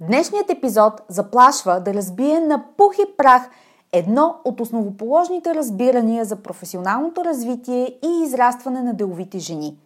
Днешният 0.00 0.50
епизод 0.50 1.02
заплашва 1.08 1.80
да 1.80 1.94
разбие 1.94 2.40
на 2.40 2.64
пух 2.76 2.94
и 2.98 3.16
прах 3.16 3.50
едно 3.92 4.36
от 4.44 4.60
основоположните 4.60 5.54
разбирания 5.54 6.24
за 6.24 6.36
професионалното 6.36 7.24
развитие 7.24 7.98
и 8.04 8.22
израстване 8.24 8.82
на 8.82 8.94
деловите 8.94 9.38
жени. 9.38 9.78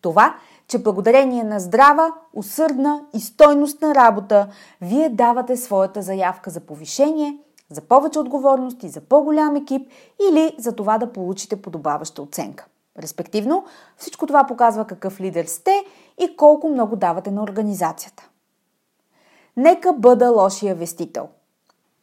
Това, 0.00 0.34
че 0.68 0.82
благодарение 0.82 1.44
на 1.44 1.60
здрава, 1.60 2.12
усърдна 2.34 3.04
и 3.14 3.20
стойностна 3.20 3.94
работа, 3.94 4.48
вие 4.80 5.08
давате 5.08 5.56
своята 5.56 6.02
заявка 6.02 6.50
за 6.50 6.60
повишение, 6.60 7.38
за 7.70 7.80
повече 7.80 8.18
отговорности, 8.18 8.88
за 8.88 9.00
по-голям 9.00 9.56
екип 9.56 9.88
или 10.30 10.54
за 10.58 10.76
това 10.76 10.98
да 10.98 11.12
получите 11.12 11.62
подобаваща 11.62 12.22
оценка. 12.22 12.66
Респективно, 12.98 13.64
всичко 13.96 14.26
това 14.26 14.44
показва 14.44 14.84
какъв 14.84 15.20
лидер 15.20 15.44
сте 15.44 15.84
и 16.20 16.36
колко 16.36 16.68
много 16.68 16.96
давате 16.96 17.30
на 17.30 17.42
организацията. 17.42 18.28
Нека 19.56 19.92
бъда 19.92 20.30
лошия 20.30 20.74
вестител. 20.74 21.28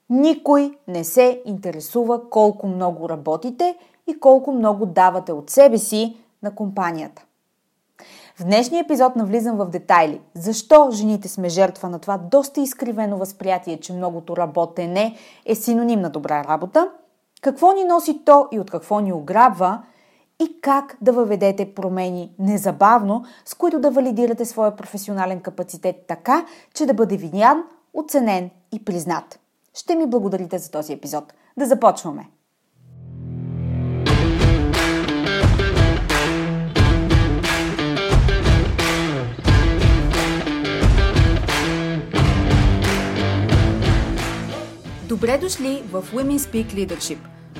Никой 0.09 0.77
не 0.87 1.03
се 1.03 1.41
интересува 1.45 2.29
колко 2.29 2.67
много 2.67 3.09
работите 3.09 3.77
и 4.07 4.19
колко 4.19 4.51
много 4.51 4.85
давате 4.85 5.31
от 5.33 5.49
себе 5.49 5.77
си 5.77 6.17
на 6.43 6.55
компанията. 6.55 7.25
В 8.35 8.43
днешния 8.43 8.81
епизод 8.81 9.15
навлизам 9.15 9.57
в 9.57 9.65
детайли. 9.65 10.21
Защо 10.33 10.89
жените 10.91 11.27
сме 11.27 11.49
жертва 11.49 11.89
на 11.89 11.99
това 11.99 12.17
доста 12.17 12.61
изкривено 12.61 13.17
възприятие, 13.17 13.79
че 13.79 13.93
многото 13.93 14.37
работене 14.37 15.15
е 15.45 15.55
синоним 15.55 16.01
на 16.01 16.09
добра 16.09 16.43
работа? 16.43 16.89
Какво 17.41 17.71
ни 17.71 17.83
носи 17.83 18.25
то 18.25 18.47
и 18.51 18.59
от 18.59 18.71
какво 18.71 18.99
ни 18.99 19.13
ограбва? 19.13 19.83
И 20.41 20.61
как 20.61 20.97
да 21.01 21.13
въведете 21.13 21.73
промени 21.73 22.31
незабавно, 22.39 23.25
с 23.45 23.53
които 23.53 23.79
да 23.79 23.91
валидирате 23.91 24.45
своя 24.45 24.75
професионален 24.75 25.39
капацитет 25.39 25.95
така, 26.07 26.45
че 26.73 26.85
да 26.85 26.93
бъде 26.93 27.17
винян, 27.17 27.63
оценен 27.93 28.49
и 28.71 28.85
признат. 28.85 29.39
Ще 29.73 29.95
ми 29.95 30.07
благодарите 30.07 30.57
за 30.57 30.71
този 30.71 30.93
епизод. 30.93 31.33
Да 31.57 31.65
започваме! 31.65 32.29
Добре 45.07 45.37
дошли 45.37 45.83
в 45.91 46.03
Women 46.13 46.37
Speak 46.37 46.65
Leadership, 46.73 47.17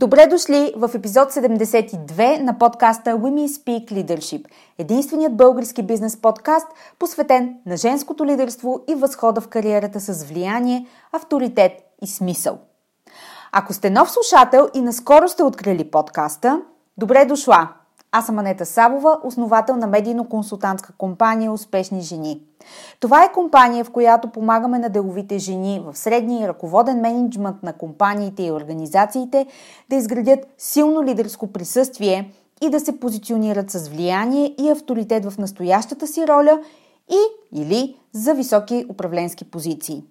Добре 0.00 0.26
дошли 0.26 0.72
в 0.76 0.90
епизод 0.94 1.32
72 1.32 2.42
на 2.42 2.58
подкаста 2.58 3.10
Women 3.10 3.46
Speak 3.46 3.92
Leadership, 3.92 4.46
единственият 4.78 5.36
български 5.36 5.82
бизнес 5.82 6.20
подкаст, 6.20 6.66
посветен 6.98 7.56
на 7.66 7.76
женското 7.76 8.26
лидерство 8.26 8.84
и 8.88 8.94
възхода 8.94 9.40
в 9.40 9.48
кариерата 9.48 10.00
с 10.00 10.24
влияние, 10.24 10.86
авторитет 11.12 11.72
и 12.02 12.06
смисъл. 12.06 12.58
Ако 13.52 13.72
сте 13.72 13.90
нов 13.90 14.10
слушател 14.10 14.68
и 14.74 14.80
наскоро 14.80 15.28
сте 15.28 15.42
открили 15.42 15.90
подкаста, 15.90 16.62
добре 16.98 17.24
дошла! 17.24 17.79
Аз 18.12 18.26
съм 18.26 18.38
Анета 18.38 18.66
Сабова, 18.66 19.18
основател 19.24 19.76
на 19.76 19.88
медийно-консултантска 19.88 20.92
компания 20.98 21.52
Успешни 21.52 22.00
жени. 22.00 22.40
Това 23.00 23.24
е 23.24 23.32
компания, 23.32 23.84
в 23.84 23.90
която 23.90 24.28
помагаме 24.28 24.78
на 24.78 24.88
деловите 24.88 25.38
жени 25.38 25.82
в 25.84 25.98
средния 25.98 26.44
и 26.44 26.48
ръководен 26.48 27.00
менеджмент 27.00 27.62
на 27.62 27.72
компаниите 27.72 28.42
и 28.42 28.52
организациите 28.52 29.46
да 29.90 29.96
изградят 29.96 30.46
силно 30.58 31.04
лидерско 31.04 31.46
присъствие 31.46 32.32
и 32.62 32.70
да 32.70 32.80
се 32.80 33.00
позиционират 33.00 33.70
с 33.70 33.88
влияние 33.88 34.54
и 34.58 34.70
авторитет 34.70 35.24
в 35.24 35.38
настоящата 35.38 36.06
си 36.06 36.26
роля 36.28 36.60
и 37.10 37.18
или 37.60 37.96
за 38.12 38.34
високи 38.34 38.86
управленски 38.88 39.44
позиции. 39.44 40.04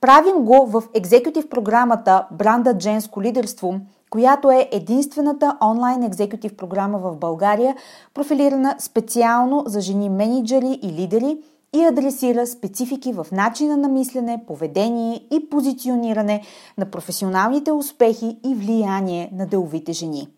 Правим 0.00 0.44
го 0.44 0.66
в 0.66 0.82
екзекутив 0.94 1.48
програмата 1.48 2.26
Бранда 2.30 2.76
Женско 2.80 3.22
лидерство– 3.22 3.80
която 4.12 4.50
е 4.50 4.68
единствената 4.72 5.56
онлайн 5.62 6.02
екзекутив 6.02 6.56
програма 6.56 6.98
в 6.98 7.16
България, 7.16 7.76
профилирана 8.14 8.76
специално 8.78 9.64
за 9.66 9.80
жени 9.80 10.08
менеджери 10.08 10.78
и 10.82 10.92
лидери 10.92 11.38
и 11.74 11.84
адресира 11.84 12.46
специфики 12.46 13.12
в 13.12 13.26
начина 13.32 13.76
на 13.76 13.88
мислене, 13.88 14.44
поведение 14.46 15.20
и 15.30 15.50
позициониране 15.50 16.42
на 16.78 16.90
професионалните 16.90 17.72
успехи 17.72 18.38
и 18.46 18.54
влияние 18.54 19.30
на 19.32 19.46
деловите 19.46 19.92
жени. 19.92 20.28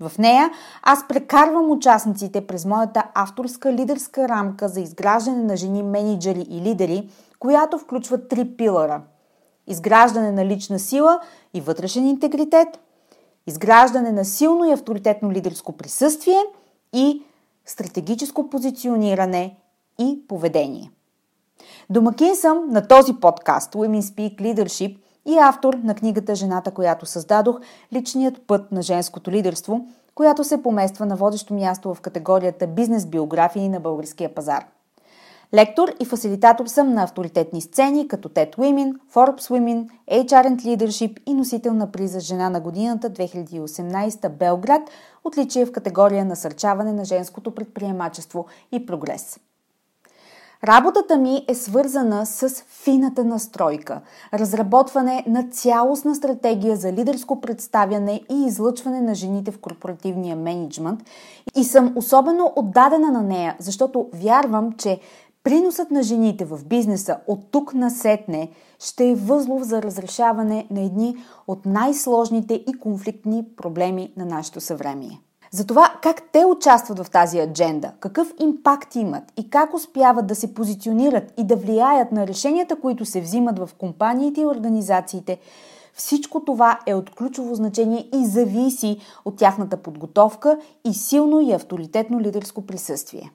В 0.00 0.18
нея 0.18 0.50
аз 0.82 1.08
прекарвам 1.08 1.70
участниците 1.70 2.46
през 2.46 2.64
моята 2.64 3.04
авторска 3.14 3.72
лидерска 3.72 4.28
рамка 4.28 4.68
за 4.68 4.80
изграждане 4.80 5.42
на 5.42 5.56
жени 5.56 5.82
менеджери 5.82 6.46
и 6.50 6.60
лидери, 6.60 7.08
която 7.38 7.78
включва 7.78 8.28
три 8.28 8.56
пилара– 8.56 9.02
изграждане 9.66 10.32
на 10.32 10.46
лична 10.46 10.78
сила 10.78 11.20
и 11.54 11.60
вътрешен 11.60 12.06
интегритет– 12.06 12.68
изграждане 13.46 14.12
на 14.12 14.24
силно 14.24 14.64
и 14.64 14.72
авторитетно 14.72 15.32
лидерско 15.32 15.72
присъствие 15.72 16.42
и 16.92 17.22
стратегическо 17.66 18.50
позициониране 18.50 19.56
и 19.98 20.20
поведение. 20.28 20.90
Домакин 21.90 22.36
съм 22.36 22.64
на 22.68 22.88
този 22.88 23.12
подкаст 23.12 23.74
Women 23.74 24.00
Speak 24.00 24.40
Leadership 24.40 24.98
и 25.26 25.38
автор 25.38 25.74
на 25.74 25.94
книгата 25.94 26.34
Жената, 26.34 26.70
която 26.70 27.06
създадох 27.06 27.60
Личният 27.92 28.46
път 28.46 28.72
на 28.72 28.82
женското 28.82 29.30
лидерство, 29.30 29.86
която 30.14 30.44
се 30.44 30.62
помества 30.62 31.06
на 31.06 31.16
водещо 31.16 31.54
място 31.54 31.94
в 31.94 32.00
категорията 32.00 32.66
бизнес 32.66 33.06
биографии 33.06 33.68
на 33.68 33.80
българския 33.80 34.34
пазар. 34.34 34.64
Лектор 35.54 35.92
и 36.00 36.04
фасилитатор 36.04 36.66
съм 36.66 36.94
на 36.94 37.02
авторитетни 37.02 37.60
сцени 37.60 38.08
като 38.08 38.28
TED 38.28 38.56
Women, 38.56 38.94
Forbes 39.14 39.40
Women, 39.40 39.88
HR 40.10 40.48
and 40.48 40.56
Leadership 40.56 41.18
и 41.26 41.34
носител 41.34 41.74
на 41.74 41.92
приза 41.92 42.20
Жена 42.20 42.50
на 42.50 42.60
годината 42.60 43.10
2018 43.10 44.28
Белград, 44.28 44.82
отличие 45.24 45.66
в 45.66 45.72
категория 45.72 46.24
насърчаване 46.24 46.92
на 46.92 47.04
женското 47.04 47.54
предприемачество 47.54 48.46
и 48.72 48.86
прогрес. 48.86 49.40
Работата 50.64 51.16
ми 51.16 51.44
е 51.48 51.54
свързана 51.54 52.26
с 52.26 52.48
фината 52.84 53.24
настройка, 53.24 54.00
разработване 54.34 55.24
на 55.26 55.48
цялостна 55.50 56.14
стратегия 56.14 56.76
за 56.76 56.92
лидерско 56.92 57.40
представяне 57.40 58.20
и 58.30 58.44
излъчване 58.46 59.00
на 59.00 59.14
жените 59.14 59.50
в 59.50 59.58
корпоративния 59.58 60.36
менеджмент 60.36 61.00
и 61.56 61.64
съм 61.64 61.92
особено 61.96 62.52
отдадена 62.56 63.10
на 63.10 63.22
нея, 63.22 63.56
защото 63.58 64.08
вярвам, 64.14 64.72
че 64.72 65.00
Приносът 65.46 65.90
на 65.90 66.02
жените 66.02 66.44
в 66.44 66.64
бизнеса 66.64 67.18
от 67.26 67.40
тук 67.50 67.74
на 67.74 67.90
сетне 67.90 68.50
ще 68.78 69.08
е 69.10 69.14
възлов 69.14 69.62
за 69.62 69.82
разрешаване 69.82 70.66
на 70.70 70.80
едни 70.80 71.16
от 71.46 71.66
най-сложните 71.66 72.54
и 72.54 72.78
конфликтни 72.80 73.44
проблеми 73.56 74.12
на 74.16 74.24
нашето 74.24 74.60
съвремие. 74.60 75.20
За 75.50 75.66
това 75.66 75.92
как 76.02 76.22
те 76.32 76.44
участват 76.44 76.98
в 76.98 77.10
тази 77.10 77.38
адженда, 77.38 77.92
какъв 78.00 78.34
импакт 78.40 78.94
имат 78.94 79.24
и 79.36 79.50
как 79.50 79.74
успяват 79.74 80.26
да 80.26 80.34
се 80.34 80.54
позиционират 80.54 81.32
и 81.38 81.44
да 81.44 81.56
влияят 81.56 82.12
на 82.12 82.26
решенията, 82.26 82.80
които 82.80 83.04
се 83.04 83.20
взимат 83.20 83.58
в 83.58 83.70
компаниите 83.78 84.40
и 84.40 84.46
организациите, 84.46 85.38
всичко 85.94 86.44
това 86.44 86.78
е 86.86 86.94
от 86.94 87.10
ключово 87.10 87.54
значение 87.54 88.08
и 88.14 88.24
зависи 88.24 88.98
от 89.24 89.36
тяхната 89.36 89.76
подготовка 89.76 90.58
и 90.84 90.94
силно 90.94 91.40
и 91.40 91.52
авторитетно 91.52 92.20
лидерско 92.20 92.66
присъствие. 92.66 93.30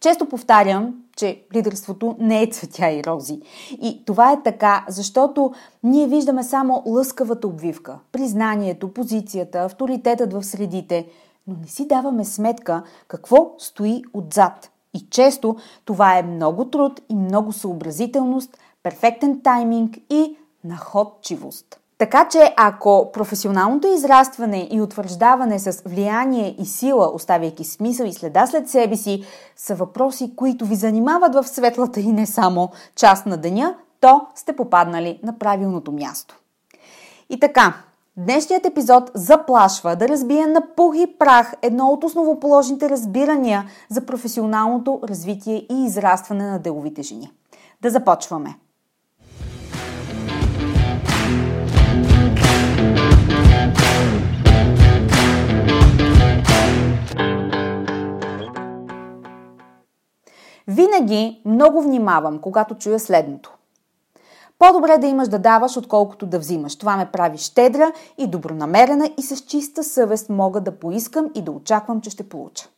Често 0.00 0.28
повтарям, 0.28 0.94
че 1.16 1.42
лидерството 1.54 2.16
не 2.18 2.42
е 2.42 2.46
цветя 2.46 2.90
и 2.90 3.04
рози. 3.04 3.40
И 3.82 4.04
това 4.04 4.32
е 4.32 4.42
така, 4.42 4.84
защото 4.88 5.52
ние 5.82 6.06
виждаме 6.06 6.42
само 6.42 6.82
лъскавата 6.86 7.48
обвивка, 7.48 7.98
признанието, 8.12 8.94
позицията, 8.94 9.58
авторитетът 9.58 10.32
в 10.32 10.42
средите, 10.42 11.06
но 11.46 11.56
не 11.60 11.66
си 11.66 11.86
даваме 11.86 12.24
сметка 12.24 12.82
какво 13.08 13.54
стои 13.58 14.04
отзад. 14.14 14.70
И 14.94 15.00
често 15.10 15.56
това 15.84 16.18
е 16.18 16.22
много 16.22 16.64
труд 16.64 17.00
и 17.08 17.14
много 17.14 17.52
съобразителност, 17.52 18.58
перфектен 18.82 19.40
тайминг 19.42 19.96
и 20.10 20.36
находчивост. 20.64 21.80
Така 21.98 22.28
че 22.28 22.54
ако 22.56 23.10
професионалното 23.12 23.88
израстване 23.88 24.68
и 24.70 24.80
утвърждаване 24.80 25.58
с 25.58 25.82
влияние 25.86 26.56
и 26.58 26.66
сила, 26.66 27.10
оставяйки 27.14 27.64
смисъл 27.64 28.04
и 28.04 28.12
следа 28.12 28.46
след 28.46 28.68
себе 28.68 28.96
си, 28.96 29.24
са 29.56 29.74
въпроси, 29.74 30.36
които 30.36 30.64
ви 30.64 30.74
занимават 30.74 31.34
в 31.34 31.48
светлата 31.48 32.00
и 32.00 32.12
не 32.12 32.26
само 32.26 32.70
част 32.96 33.26
на 33.26 33.36
деня, 33.36 33.74
то 34.00 34.26
сте 34.34 34.56
попаднали 34.56 35.20
на 35.22 35.38
правилното 35.38 35.92
място. 35.92 36.38
И 37.30 37.40
така, 37.40 37.74
днешният 38.16 38.66
епизод 38.66 39.10
заплашва 39.14 39.96
да 39.96 40.08
разбие 40.08 40.46
на 40.46 40.62
пух 40.76 40.94
и 40.96 41.18
прах 41.18 41.54
едно 41.62 41.88
от 41.88 42.04
основоположните 42.04 42.88
разбирания 42.88 43.64
за 43.90 44.06
професионалното 44.06 45.00
развитие 45.08 45.66
и 45.70 45.84
израстване 45.84 46.50
на 46.50 46.58
деловите 46.58 47.02
жени. 47.02 47.30
Да 47.82 47.90
започваме! 47.90 48.54
Винаги 60.78 61.42
много 61.44 61.82
внимавам, 61.82 62.38
когато 62.38 62.74
чуя 62.74 63.00
следното. 63.00 63.54
По-добре 64.58 64.98
да 64.98 65.06
имаш 65.06 65.28
да 65.28 65.38
даваш, 65.38 65.76
отколкото 65.76 66.26
да 66.26 66.38
взимаш. 66.38 66.76
Това 66.76 66.96
ме 66.96 67.10
прави 67.12 67.38
щедра 67.38 67.92
и 68.18 68.26
добронамерена 68.26 69.10
и 69.18 69.22
с 69.22 69.36
чиста 69.36 69.84
съвест 69.84 70.28
мога 70.28 70.60
да 70.60 70.78
поискам 70.78 71.30
и 71.34 71.42
да 71.42 71.52
очаквам, 71.52 72.00
че 72.00 72.10
ще 72.10 72.28
получа. 72.28 72.68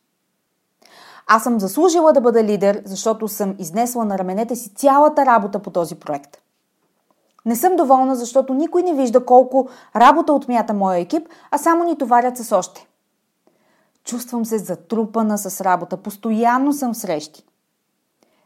Аз 1.27 1.43
съм 1.43 1.61
заслужила 1.61 2.13
да 2.13 2.21
бъда 2.21 2.45
лидер, 2.45 2.83
защото 2.85 3.29
съм 3.29 3.55
изнесла 3.59 4.05
на 4.05 4.19
раменете 4.19 4.57
си 4.57 4.75
цялата 4.75 5.27
работа 5.27 5.59
по 5.59 5.71
този 5.71 5.95
проект. 5.95 6.39
Не 7.47 7.57
съм 7.57 7.77
доволна, 7.77 8.17
защото 8.17 8.55
никой 8.55 8.83
не 8.83 8.95
вижда 8.95 9.25
колко 9.25 9.69
работа 9.97 10.33
отмята 10.33 10.75
моя 10.75 10.99
екип, 10.99 11.29
а 11.51 11.59
само 11.59 11.85
ни 11.85 11.99
товарят 11.99 12.37
с 12.37 12.53
още. 12.53 12.87
Чувствам 14.05 14.45
се 14.45 14.59
затрупана 14.59 15.39
с 15.39 15.61
работа, 15.61 15.97
постоянно 15.97 16.73
съм 16.73 16.95
в 16.95 16.97
срещи. 16.97 17.45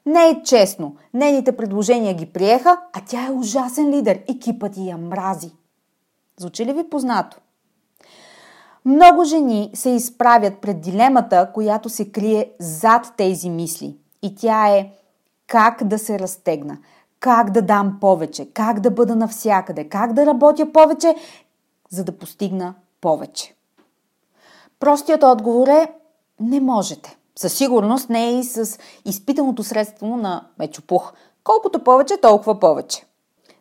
Не 0.06 0.28
е 0.28 0.42
честно. 0.42 0.96
Нейните 1.14 1.56
предложения 1.56 2.14
ги 2.14 2.26
приеха, 2.26 2.80
а 2.92 3.00
тя 3.06 3.26
е 3.26 3.30
ужасен 3.30 3.90
лидер. 3.90 4.20
Екипът 4.28 4.76
я 4.76 4.98
мрази. 4.98 5.52
Звучи 6.36 6.66
ли 6.66 6.72
ви 6.72 6.90
познато? 6.90 7.38
Много 8.84 9.24
жени 9.24 9.70
се 9.74 9.90
изправят 9.90 10.58
пред 10.58 10.80
дилемата, 10.80 11.50
която 11.54 11.88
се 11.88 12.12
крие 12.12 12.52
зад 12.58 13.12
тези 13.16 13.50
мисли. 13.50 13.96
И 14.22 14.34
тя 14.34 14.68
е 14.68 14.90
как 15.46 15.84
да 15.84 15.98
се 15.98 16.18
разтегна, 16.18 16.78
как 17.20 17.50
да 17.50 17.62
дам 17.62 17.98
повече, 18.00 18.52
как 18.52 18.80
да 18.80 18.90
бъда 18.90 19.16
навсякъде, 19.16 19.88
как 19.88 20.12
да 20.12 20.26
работя 20.26 20.72
повече, 20.72 21.16
за 21.90 22.04
да 22.04 22.18
постигна 22.18 22.74
повече. 23.00 23.54
Простият 24.80 25.22
отговор 25.22 25.68
е 25.68 25.92
не 26.40 26.60
можете. 26.60 27.16
Със 27.38 27.52
сигурност 27.52 28.10
не 28.10 28.28
е 28.28 28.38
и 28.38 28.44
с 28.44 28.78
изпитаното 29.04 29.62
средство 29.62 30.16
на 30.16 30.44
мечопух. 30.58 31.12
Колкото 31.44 31.84
повече, 31.84 32.16
толкова 32.16 32.60
повече. 32.60 33.04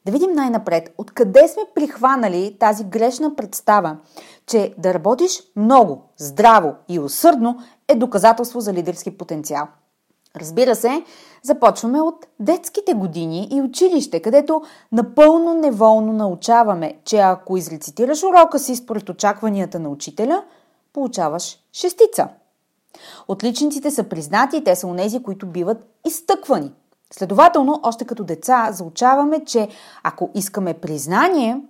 Да 0.06 0.12
видим 0.12 0.32
най-напред, 0.34 0.94
откъде 0.98 1.48
сме 1.48 1.64
прихванали 1.76 2.58
тази 2.60 2.84
грешна 2.84 3.36
представа, 3.36 3.98
че 4.48 4.74
да 4.78 4.94
работиш 4.94 5.44
много, 5.56 6.02
здраво 6.18 6.74
и 6.90 7.00
усърдно 7.00 7.58
е 7.88 7.96
доказателство 7.96 8.60
за 8.60 8.74
лидерски 8.74 9.18
потенциал. 9.18 9.68
Разбира 10.36 10.76
се, 10.76 11.04
започваме 11.44 12.02
от 12.02 12.28
детските 12.40 12.94
години 12.94 13.48
и 13.52 13.62
училище, 13.62 14.20
където 14.20 14.62
напълно 14.92 15.54
неволно 15.54 16.14
научаваме, 16.14 16.98
че 17.06 17.18
ако 17.18 17.58
изрецитираш 17.58 18.24
урока 18.24 18.60
си 18.60 18.76
според 18.76 19.10
очакванията 19.10 19.80
на 19.80 19.90
учителя, 19.90 20.44
получаваш 20.94 21.58
шестица– 21.74 22.28
Отличниците 23.28 23.92
са 23.92 24.04
признати 24.04 24.58
и 24.58 24.64
те 24.64 24.76
са 24.76 24.88
онези, 24.88 25.24
които 25.24 25.48
биват 25.48 25.86
изтъквани. 26.06 26.72
Следователно, 27.14 27.80
още 27.84 28.06
като 28.06 28.24
деца 28.24 28.70
заучаваме, 28.72 29.46
че 29.46 29.68
ако 30.04 30.30
искаме 30.36 30.74
признание, 30.74 31.62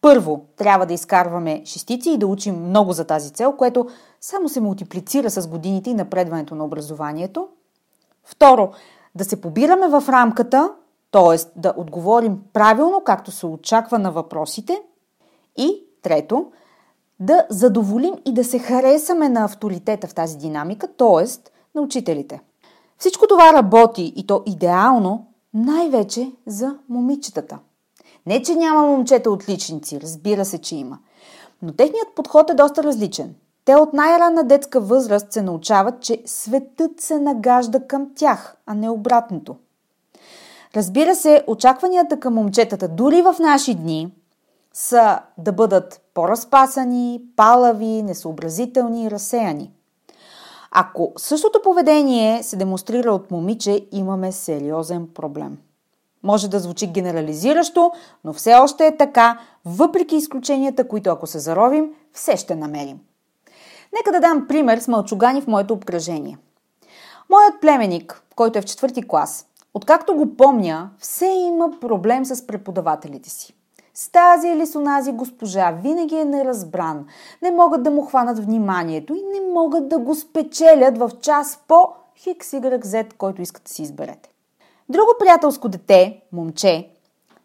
първо 0.00 0.44
трябва 0.56 0.86
да 0.86 0.94
изкарваме 0.94 1.62
шестици 1.64 2.10
и 2.10 2.18
да 2.18 2.26
учим 2.26 2.68
много 2.68 2.92
за 2.92 3.04
тази 3.04 3.30
цел, 3.30 3.52
което 3.52 3.88
само 4.20 4.48
се 4.48 4.60
мултиплицира 4.60 5.30
с 5.30 5.48
годините 5.48 5.90
и 5.90 5.94
напредването 5.94 6.54
на 6.54 6.64
образованието. 6.64 7.48
Второ, 8.24 8.70
да 9.14 9.24
се 9.24 9.40
побираме 9.40 9.88
в 9.88 10.04
рамката, 10.08 10.70
т.е. 11.10 11.60
да 11.60 11.74
отговорим 11.76 12.38
правилно, 12.52 13.02
както 13.04 13.30
се 13.30 13.46
очаква 13.46 13.98
на 13.98 14.12
въпросите. 14.12 14.82
И 15.56 15.84
трето, 16.02 16.46
да 17.20 17.46
задоволим 17.50 18.14
и 18.26 18.34
да 18.34 18.44
се 18.44 18.58
харесаме 18.58 19.28
на 19.28 19.44
авторитета 19.44 20.06
в 20.06 20.14
тази 20.14 20.38
динамика, 20.38 20.88
т.е. 20.88 21.50
на 21.74 21.82
учителите. 21.82 22.40
Всичко 22.98 23.26
това 23.26 23.52
работи 23.52 24.12
и 24.16 24.26
то 24.26 24.42
идеално 24.46 25.26
най-вече 25.54 26.32
за 26.46 26.78
момичетата. 26.88 27.58
Не, 28.26 28.42
че 28.42 28.54
няма 28.54 28.86
момчета 28.86 29.30
отличници, 29.30 30.00
разбира 30.00 30.44
се, 30.44 30.58
че 30.58 30.76
има. 30.76 30.98
Но 31.62 31.72
техният 31.72 32.08
подход 32.16 32.50
е 32.50 32.54
доста 32.54 32.82
различен. 32.82 33.34
Те 33.64 33.74
от 33.74 33.92
най-ранна 33.92 34.44
детска 34.44 34.80
възраст 34.80 35.32
се 35.32 35.42
научават, 35.42 36.00
че 36.00 36.22
светът 36.26 37.00
се 37.00 37.18
нагажда 37.18 37.86
към 37.86 38.10
тях, 38.16 38.56
а 38.66 38.74
не 38.74 38.90
обратното. 38.90 39.56
Разбира 40.76 41.14
се, 41.14 41.44
очакванията 41.46 42.20
към 42.20 42.34
момчетата, 42.34 42.88
дори 42.88 43.22
в 43.22 43.36
наши 43.40 43.74
дни, 43.74 44.12
са 44.72 45.20
да 45.38 45.52
бъдат 45.52 46.00
по-разпасани, 46.14 47.22
палави, 47.36 48.02
несъобразителни 48.02 49.04
и 49.04 49.10
разсеяни. 49.10 49.72
Ако 50.70 51.12
същото 51.16 51.62
поведение 51.62 52.42
се 52.42 52.56
демонстрира 52.56 53.12
от 53.12 53.30
момиче, 53.30 53.86
имаме 53.92 54.32
сериозен 54.32 55.08
проблем. 55.14 55.58
Може 56.22 56.50
да 56.50 56.58
звучи 56.58 56.86
генерализиращо, 56.86 57.92
но 58.24 58.32
все 58.32 58.54
още 58.54 58.86
е 58.86 58.96
така, 58.96 59.38
въпреки 59.64 60.16
изключенията, 60.16 60.88
които 60.88 61.10
ако 61.10 61.26
се 61.26 61.38
заровим, 61.38 61.90
все 62.12 62.36
ще 62.36 62.54
намерим. 62.54 63.00
Нека 63.92 64.12
да 64.12 64.20
дам 64.20 64.46
пример 64.48 64.78
с 64.78 64.88
мълчугани 64.88 65.40
в 65.40 65.46
моето 65.46 65.74
обкръжение. 65.74 66.38
Моят 67.30 67.60
племеник, 67.60 68.22
който 68.36 68.58
е 68.58 68.62
в 68.62 68.64
четвърти 68.64 69.08
клас, 69.08 69.46
откакто 69.74 70.14
го 70.14 70.36
помня, 70.36 70.90
все 70.98 71.26
има 71.26 71.70
проблем 71.80 72.24
с 72.24 72.46
преподавателите 72.46 73.30
си. 73.30 73.54
С 74.00 74.08
тази 74.08 74.48
или 74.48 74.66
с 74.66 74.76
онази 74.76 75.12
госпожа 75.12 75.70
винаги 75.70 76.16
е 76.16 76.24
неразбран. 76.24 77.06
Не 77.42 77.50
могат 77.50 77.82
да 77.82 77.90
му 77.90 78.02
хванат 78.02 78.38
вниманието 78.38 79.14
и 79.14 79.22
не 79.22 79.52
могат 79.52 79.88
да 79.88 79.98
го 79.98 80.14
спечелят 80.14 80.98
в 80.98 81.10
час 81.20 81.60
по 81.68 81.88
хикс 82.16 82.50
Y, 82.50 83.14
който 83.14 83.42
искат 83.42 83.62
да 83.62 83.70
си 83.70 83.82
изберете. 83.82 84.30
Друго 84.88 85.10
приятелско 85.18 85.68
дете, 85.68 86.20
момче, 86.32 86.90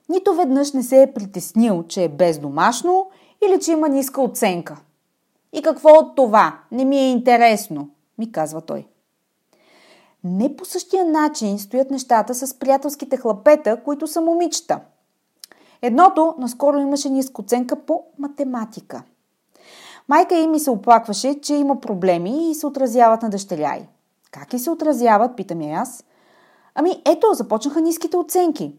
нито 0.10 0.34
веднъж 0.34 0.74
не 0.74 0.84
се 0.84 1.02
е 1.02 1.14
притеснил, 1.14 1.84
че 1.84 2.04
е 2.04 2.10
бездомашно 2.10 3.08
или 3.46 3.60
че 3.60 3.72
има 3.72 3.90
ниска 3.90 4.22
оценка. 4.22 4.78
И 5.54 5.62
какво 5.62 5.90
от 5.90 6.16
това? 6.16 6.60
Не 6.72 6.86
ми 6.86 6.98
е 6.98 7.12
интересно, 7.12 7.90
ми 8.18 8.32
казва 8.32 8.62
той. 8.62 8.88
Не 10.24 10.56
по 10.56 10.66
същия 10.66 11.06
начин 11.06 11.60
стоят 11.60 11.92
нещата 11.92 12.36
с 12.36 12.60
приятелските 12.60 13.18
хлапета, 13.18 13.84
които 13.84 14.08
са 14.08 14.22
момичета– 14.22 14.80
Едното 15.82 16.36
наскоро 16.38 16.78
имаше 16.78 17.10
ниска 17.10 17.42
оценка 17.42 17.76
по 17.76 18.04
математика. 18.20 19.04
Майка 20.08 20.36
им 20.36 20.52
ми 20.52 20.60
се 20.60 20.70
оплакваше, 20.70 21.42
че 21.42 21.56
има 21.56 21.82
проблеми 21.82 22.52
и 22.52 22.56
се 22.56 22.68
отразяват 22.68 23.22
на 23.22 23.30
дъщеря 23.30 23.76
й. 23.76 23.88
Как 24.32 24.54
и 24.54 24.60
се 24.60 24.72
отразяват, 24.72 25.36
питам 25.36 25.62
я 25.62 25.80
аз. 25.80 26.04
Ами 26.76 27.02
ето, 27.06 27.34
започнаха 27.34 27.82
ниските 27.82 28.18
оценки. 28.18 28.76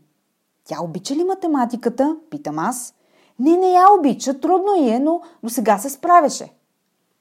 Тя 0.64 0.76
обича 0.82 1.14
ли 1.14 1.24
математиката? 1.24 2.16
Питам 2.30 2.58
аз. 2.58 2.94
Не, 3.38 3.56
не 3.56 3.70
я 3.70 3.86
обича, 3.98 4.40
трудно 4.40 4.72
е, 4.78 4.98
но 4.98 5.20
до 5.42 5.50
сега 5.50 5.78
се 5.78 5.90
справяше. 5.90 6.52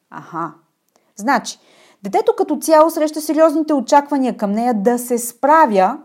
Аха, 0.09 0.53
Значи, 1.15 1.59
детето 2.03 2.33
като 2.37 2.57
цяло 2.57 2.89
среща 2.89 3.21
сериозните 3.21 3.73
очаквания 3.73 4.37
към 4.37 4.51
нея 4.51 4.73
да 4.73 4.99
се 4.99 5.17
справя, 5.17 5.97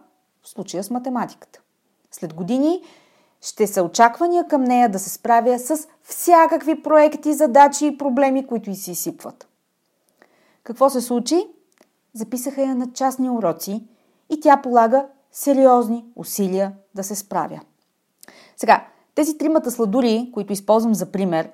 в 0.43 0.49
случая 0.49 0.85
с 0.85 0.91
математиката. 0.91 1.61
След 2.11 2.35
години 2.35 2.83
ще 3.41 3.67
са 3.67 3.83
очаквания 3.83 4.49
към 4.49 4.65
нея 4.65 4.89
да 4.89 4.99
се 4.99 5.11
справя 5.11 5.59
с 5.59 5.89
всякакви 6.03 6.83
проекти, 6.83 7.35
задачи 7.35 7.87
и 7.87 7.99
проблеми, 7.99 8.47
които 8.47 8.71
и 8.71 8.75
си 8.75 8.95
сипват. 8.95 9.49
Какво 10.65 10.91
се 10.91 11.01
случи? 11.01 11.49
Записаха 12.15 12.63
я 12.63 12.75
на 12.75 12.93
частни 12.93 13.31
уроци 13.31 13.85
и 14.31 14.41
тя 14.41 14.57
полага 14.57 15.07
сериозни 15.33 16.05
усилия 16.17 16.73
да 16.95 17.05
се 17.05 17.15
справя. 17.15 17.61
Сега, 18.57 18.87
тези 19.15 19.39
тримата 19.39 19.71
сладури, 19.71 20.31
които 20.35 20.53
използвам 20.53 20.95
за 20.95 21.07
пример, 21.07 21.51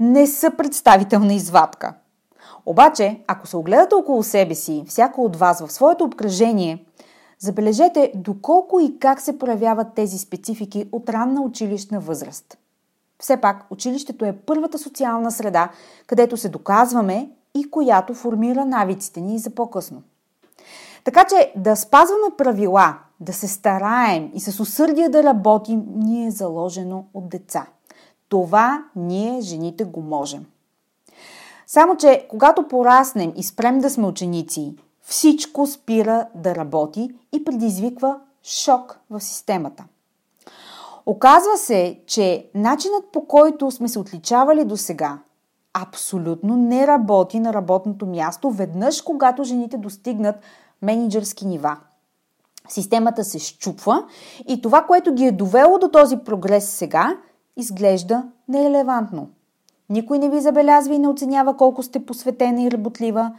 не 0.00 0.26
са 0.26 0.50
представителна 0.50 1.34
извадка. 1.34 1.94
Обаче, 2.66 3.20
ако 3.26 3.46
се 3.46 3.56
огледате 3.56 3.94
около 3.94 4.22
себе 4.22 4.54
си, 4.54 4.84
всяко 4.88 5.24
от 5.24 5.36
вас 5.36 5.60
в 5.60 5.72
своето 5.72 6.04
обкръжение, 6.04 6.84
забележете 7.38 8.12
доколко 8.14 8.80
и 8.80 8.98
как 8.98 9.20
се 9.20 9.38
проявяват 9.38 9.94
тези 9.94 10.18
специфики 10.18 10.88
от 10.92 11.08
ранна 11.08 11.42
училищна 11.42 12.00
възраст. 12.00 12.58
Все 13.18 13.36
пак, 13.36 13.66
училището 13.70 14.24
е 14.24 14.36
първата 14.46 14.78
социална 14.78 15.30
среда, 15.30 15.68
където 16.06 16.36
се 16.36 16.48
доказваме 16.48 17.30
и 17.54 17.70
която 17.70 18.14
формира 18.14 18.64
навиците 18.64 19.20
ни 19.20 19.38
за 19.38 19.50
по-късно. 19.50 20.02
Така 21.04 21.24
че 21.24 21.52
да 21.56 21.76
спазваме 21.76 22.36
правила, 22.38 22.98
да 23.20 23.32
се 23.32 23.48
стараем 23.48 24.30
и 24.34 24.40
с 24.40 24.60
усърдие 24.60 25.08
да 25.08 25.22
работим, 25.22 25.84
ни 25.96 26.26
е 26.26 26.30
заложено 26.30 27.04
от 27.14 27.28
деца. 27.28 27.66
Това 28.28 28.84
ние, 28.96 29.40
жените, 29.40 29.84
го 29.84 30.00
можем. 30.00 30.46
Само, 31.66 31.96
че 31.96 32.26
когато 32.30 32.68
пораснем 32.68 33.32
и 33.36 33.42
спрем 33.42 33.78
да 33.78 33.90
сме 33.90 34.06
ученици, 34.06 34.76
всичко 35.08 35.66
спира 35.66 36.26
да 36.34 36.54
работи 36.54 37.10
и 37.32 37.44
предизвиква 37.44 38.20
шок 38.42 38.98
в 39.10 39.20
системата. 39.20 39.84
Оказва 41.06 41.56
се, 41.56 42.00
че 42.06 42.50
начинът 42.54 43.12
по 43.12 43.26
който 43.26 43.70
сме 43.70 43.88
се 43.88 43.98
отличавали 43.98 44.64
до 44.64 44.76
сега 44.76 45.18
абсолютно 45.74 46.56
не 46.56 46.86
работи 46.86 47.40
на 47.40 47.52
работното 47.52 48.06
място 48.06 48.50
веднъж, 48.50 49.00
когато 49.00 49.44
жените 49.44 49.76
достигнат 49.76 50.36
менеджерски 50.82 51.46
нива. 51.46 51.76
Системата 52.68 53.24
се 53.24 53.38
щупва 53.38 54.04
и 54.48 54.62
това, 54.62 54.82
което 54.82 55.14
ги 55.14 55.24
е 55.24 55.32
довело 55.32 55.78
до 55.78 55.88
този 55.88 56.18
прогрес 56.18 56.68
сега, 56.68 57.16
изглежда 57.56 58.24
нерелевантно. 58.48 59.28
Никой 59.88 60.18
не 60.18 60.30
ви 60.30 60.40
забелязва 60.40 60.94
и 60.94 60.98
не 60.98 61.08
оценява 61.08 61.56
колко 61.56 61.82
сте 61.82 62.06
посветена 62.06 62.62
и 62.62 62.70
работлива. 62.70 63.32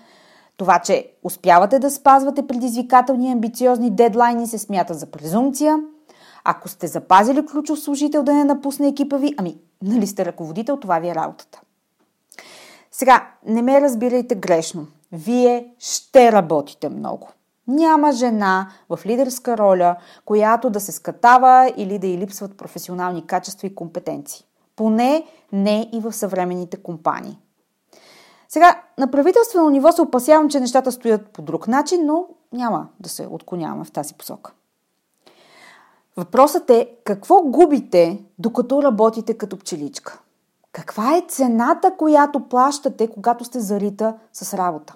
Това, 0.59 0.79
че 0.79 1.11
успявате 1.23 1.79
да 1.79 1.91
спазвате 1.91 2.47
предизвикателни 2.47 3.27
и 3.27 3.31
амбициозни 3.31 3.89
дедлайни 3.89 4.47
се 4.47 4.57
смята 4.57 4.93
за 4.93 5.05
презумпция. 5.05 5.79
Ако 6.43 6.69
сте 6.69 6.87
запазили 6.87 7.45
ключов 7.45 7.79
служител 7.79 8.23
да 8.23 8.33
не 8.33 8.43
напусне 8.43 8.87
екипа 8.87 9.17
ви, 9.17 9.33
ами, 9.37 9.57
нали 9.83 10.07
сте 10.07 10.25
ръководител, 10.25 10.77
това 10.77 10.99
ви 10.99 11.09
е 11.09 11.15
работата. 11.15 11.61
Сега, 12.91 13.27
не 13.45 13.61
ме 13.61 13.81
разбирайте 13.81 14.35
грешно. 14.35 14.87
Вие 15.11 15.73
ще 15.79 16.31
работите 16.31 16.89
много. 16.89 17.29
Няма 17.67 18.11
жена 18.11 18.69
в 18.89 18.99
лидерска 19.05 19.57
роля, 19.57 19.95
която 20.25 20.69
да 20.69 20.79
се 20.79 20.91
скатава 20.91 21.73
или 21.77 21.99
да 21.99 22.07
й 22.07 22.17
липсват 22.17 22.57
професионални 22.57 23.25
качества 23.25 23.67
и 23.67 23.75
компетенции. 23.75 24.45
Поне 24.75 25.23
не 25.51 25.89
и 25.93 25.99
в 25.99 26.13
съвременните 26.13 26.77
компании. 26.77 27.39
Сега, 28.49 28.81
на 28.97 29.11
правителствено 29.11 29.69
ниво 29.69 29.91
се 29.91 30.01
опасявам, 30.01 30.49
че 30.49 30.59
нещата 30.59 30.91
стоят 30.91 31.29
по 31.29 31.41
друг 31.41 31.67
начин, 31.67 32.05
но 32.05 32.25
няма 32.53 32.87
да 32.99 33.09
се 33.09 33.27
отклоняваме 33.31 33.85
в 33.85 33.91
тази 33.91 34.13
посока. 34.13 34.51
Въпросът 36.17 36.69
е 36.69 36.89
какво 37.03 37.41
губите, 37.41 38.23
докато 38.39 38.83
работите 38.83 39.33
като 39.33 39.57
пчеличка? 39.57 40.19
Каква 40.71 41.17
е 41.17 41.25
цената, 41.27 41.93
която 41.97 42.39
плащате, 42.39 43.07
когато 43.07 43.45
сте 43.45 43.59
зарита 43.59 44.15
с 44.33 44.53
работа? 44.53 44.95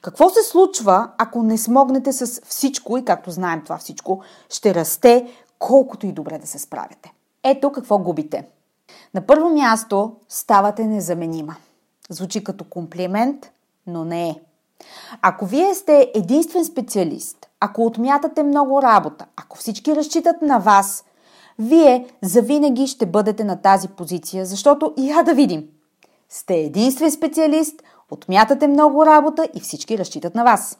Какво 0.00 0.28
се 0.28 0.42
случва, 0.42 1.10
ако 1.18 1.42
не 1.42 1.58
смогнете 1.58 2.12
с 2.12 2.40
всичко 2.44 2.98
и 2.98 3.04
както 3.04 3.30
знаем 3.30 3.62
това 3.64 3.78
всичко, 3.78 4.20
ще 4.48 4.74
расте 4.74 5.32
колкото 5.58 6.06
и 6.06 6.12
добре 6.12 6.38
да 6.38 6.46
се 6.46 6.58
справяте? 6.58 7.12
Ето 7.44 7.72
какво 7.72 7.98
губите. 7.98 8.48
На 9.14 9.20
първо 9.20 9.48
място 9.48 10.16
ставате 10.28 10.86
незаменима. 10.86 11.56
Звучи 12.12 12.44
като 12.44 12.64
комплимент, 12.64 13.50
но 13.86 14.04
не 14.04 14.28
е. 14.28 14.40
Ако 15.22 15.46
вие 15.46 15.74
сте 15.74 16.10
единствен 16.14 16.64
специалист, 16.64 17.36
ако 17.60 17.86
отмятате 17.86 18.42
много 18.42 18.82
работа, 18.82 19.26
ако 19.36 19.58
всички 19.58 19.96
разчитат 19.96 20.42
на 20.42 20.58
вас, 20.58 21.04
вие 21.58 22.06
завинаги 22.22 22.86
ще 22.86 23.06
бъдете 23.06 23.44
на 23.44 23.56
тази 23.56 23.88
позиция, 23.88 24.46
защото 24.46 24.94
я 24.98 25.22
да 25.22 25.34
видим. 25.34 25.64
Сте 26.28 26.54
единствен 26.54 27.10
специалист, 27.10 27.82
отмятате 28.10 28.66
много 28.68 29.06
работа 29.06 29.48
и 29.54 29.60
всички 29.60 29.98
разчитат 29.98 30.34
на 30.34 30.44
вас. 30.44 30.78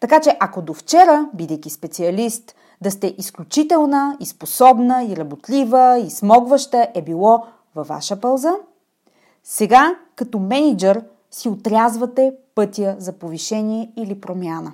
Така 0.00 0.20
че 0.20 0.36
ако 0.40 0.62
до 0.62 0.74
вчера, 0.74 1.28
бидейки 1.34 1.70
специалист, 1.70 2.54
да 2.80 2.90
сте 2.90 3.14
изключителна 3.18 4.16
и 4.20 4.26
способна 4.26 5.04
и 5.04 5.16
работлива 5.16 5.98
и 6.06 6.10
смогваща 6.10 6.88
е 6.94 7.02
било 7.02 7.46
във 7.74 7.88
ваша 7.88 8.20
пълза, 8.20 8.52
сега 9.44 9.94
като 10.16 10.38
менеджер 10.38 11.04
си 11.30 11.48
отрязвате 11.48 12.32
пътя 12.54 12.96
за 12.98 13.12
повишение 13.12 13.92
или 13.96 14.20
промяна. 14.20 14.72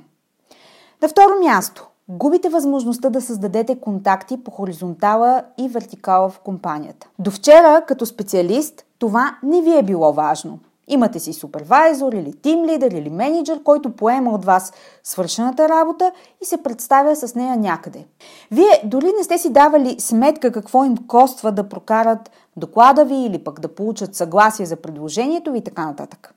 На 1.02 1.08
второ 1.08 1.40
място, 1.44 1.88
губите 2.08 2.48
възможността 2.48 3.10
да 3.10 3.20
създадете 3.20 3.80
контакти 3.80 4.44
по 4.44 4.50
хоризонтала 4.50 5.42
и 5.58 5.68
вертикала 5.68 6.28
в 6.28 6.38
компанията. 6.38 7.08
До 7.18 7.30
вчера, 7.30 7.84
като 7.86 8.06
специалист, 8.06 8.84
това 8.98 9.38
не 9.42 9.62
ви 9.62 9.78
е 9.78 9.82
било 9.82 10.12
важно– 10.12 10.58
Имате 10.92 11.20
си 11.20 11.32
супервайзор 11.32 12.12
или 12.12 12.32
тим 12.32 12.64
лидер 12.64 12.90
или 12.90 13.10
менеджер, 13.10 13.62
който 13.62 13.96
поема 13.96 14.30
от 14.30 14.44
вас 14.44 14.72
свършената 15.04 15.68
работа 15.68 16.12
и 16.42 16.44
се 16.44 16.62
представя 16.62 17.16
с 17.16 17.34
нея 17.34 17.56
някъде. 17.56 18.06
Вие 18.50 18.80
дори 18.84 19.12
не 19.18 19.24
сте 19.24 19.38
си 19.38 19.52
давали 19.52 20.00
сметка 20.00 20.52
какво 20.52 20.84
им 20.84 20.96
коства 20.96 21.52
да 21.52 21.68
прокарат 21.68 22.30
доклада 22.56 23.04
ви 23.04 23.14
или 23.14 23.44
пък 23.44 23.60
да 23.60 23.74
получат 23.74 24.14
съгласие 24.14 24.66
за 24.66 24.76
предложението 24.76 25.52
ви 25.52 25.58
и 25.58 25.64
така 25.64 25.86
нататък. 25.86 26.34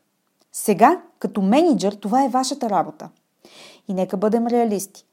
Сега, 0.52 1.02
като 1.20 1.42
менеджер, 1.42 1.94
това 1.94 2.24
е 2.24 2.30
вашата 2.30 2.70
работа. 2.70 3.10
И 3.88 3.94
нека 3.94 4.18
бъдем 4.18 4.48
реалисти. 4.48 5.06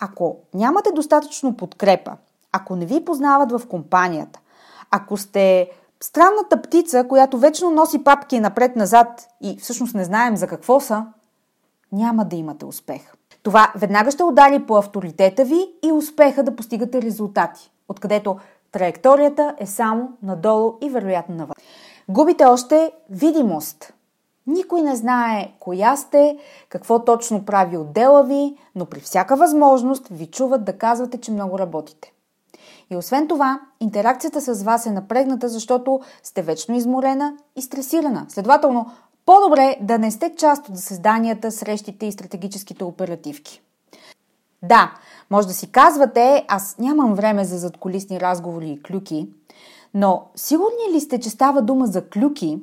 Ако 0.00 0.36
нямате 0.54 0.92
достатъчно 0.92 1.56
подкрепа, 1.56 2.16
ако 2.52 2.76
не 2.76 2.86
ви 2.86 3.04
познават 3.04 3.52
в 3.52 3.66
компанията, 3.68 4.40
ако 4.90 5.16
сте 5.16 5.70
странната 6.00 6.62
птица, 6.62 7.04
която 7.08 7.38
вечно 7.38 7.70
носи 7.70 8.04
папки 8.04 8.40
напред-назад 8.40 9.28
и 9.42 9.56
всъщност 9.56 9.94
не 9.94 10.04
знаем 10.04 10.36
за 10.36 10.46
какво 10.46 10.80
са, 10.80 11.06
няма 11.92 12.24
да 12.24 12.36
имате 12.36 12.64
успех. 12.64 13.12
Това 13.42 13.72
веднага 13.76 14.10
ще 14.10 14.24
удари 14.24 14.66
по 14.66 14.76
авторитета 14.76 15.44
ви 15.44 15.66
и 15.84 15.92
успеха 15.92 16.42
да 16.42 16.56
постигате 16.56 17.02
резултати, 17.02 17.70
откъдето 17.88 18.36
траекторията 18.72 19.54
е 19.58 19.66
само 19.66 20.08
надолу 20.22 20.74
и 20.80 20.90
вероятно 20.90 21.34
навън. 21.34 21.54
Губите 22.08 22.44
още 22.44 22.92
видимост. 23.10 23.92
Никой 24.46 24.82
не 24.82 24.96
знае 24.96 25.52
коя 25.60 25.96
сте, 25.96 26.38
какво 26.68 27.04
точно 27.04 27.44
прави 27.44 27.76
отдела 27.76 28.24
ви, 28.24 28.56
но 28.74 28.86
при 28.86 29.00
всяка 29.00 29.36
възможност 29.36 30.08
ви 30.10 30.26
чуват 30.26 30.64
да 30.64 30.78
казвате, 30.78 31.20
че 31.20 31.32
много 31.32 31.58
работите. 31.58 32.12
И 32.90 32.96
освен 32.96 33.28
това, 33.28 33.60
интеракцията 33.80 34.40
с 34.40 34.62
вас 34.62 34.86
е 34.86 34.90
напрегната, 34.90 35.48
защото 35.48 36.00
сте 36.22 36.42
вечно 36.42 36.74
изморена 36.74 37.36
и 37.56 37.62
стресирана. 37.62 38.26
Следователно, 38.28 38.86
по-добре 39.26 39.76
да 39.80 39.98
не 39.98 40.10
сте 40.10 40.34
част 40.36 40.68
от 40.68 40.76
заседанията, 40.76 41.52
срещите 41.52 42.06
и 42.06 42.12
стратегическите 42.12 42.84
оперативки. 42.84 43.62
Да, 44.62 44.94
може 45.30 45.46
да 45.46 45.54
си 45.54 45.72
казвате, 45.72 46.44
аз 46.48 46.78
нямам 46.78 47.14
време 47.14 47.44
за 47.44 47.58
задколисни 47.58 48.20
разговори 48.20 48.70
и 48.70 48.82
клюки, 48.82 49.28
но 49.94 50.22
сигурни 50.34 50.94
ли 50.94 51.00
сте, 51.00 51.20
че 51.20 51.30
става 51.30 51.62
дума 51.62 51.86
за 51.86 52.08
клюки 52.08 52.58